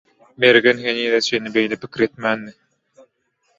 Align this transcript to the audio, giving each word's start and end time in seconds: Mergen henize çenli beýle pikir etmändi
Mergen 0.43 0.77
henize 0.85 1.19
çenli 1.21 1.53
beýle 1.59 1.75
pikir 1.83 1.99
etmändi 2.07 2.57